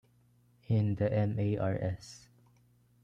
In 0.67 0.95
the 0.95 1.11
ma.r.s. 1.11 2.27